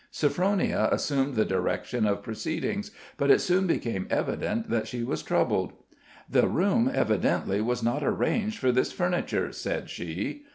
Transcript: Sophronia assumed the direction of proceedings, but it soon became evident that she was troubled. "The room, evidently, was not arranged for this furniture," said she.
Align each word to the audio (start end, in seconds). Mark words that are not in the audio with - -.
Sophronia 0.09 0.89
assumed 0.91 1.35
the 1.35 1.45
direction 1.45 2.07
of 2.07 2.23
proceedings, 2.23 2.89
but 3.17 3.29
it 3.29 3.39
soon 3.39 3.67
became 3.67 4.07
evident 4.09 4.67
that 4.67 4.87
she 4.87 5.03
was 5.03 5.21
troubled. 5.21 5.73
"The 6.27 6.47
room, 6.47 6.89
evidently, 6.91 7.61
was 7.61 7.83
not 7.83 8.03
arranged 8.03 8.57
for 8.57 8.71
this 8.71 8.91
furniture," 8.91 9.51
said 9.51 9.91
she. 9.91 10.45